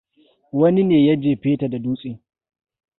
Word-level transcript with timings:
Wani 0.59 0.81
ne 0.83 0.97
ya 1.07 1.15
jefe 1.21 1.57
ta 1.57 1.67
da 1.67 1.79
dutse. 1.79 2.19